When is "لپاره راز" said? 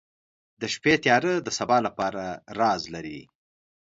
1.87-2.81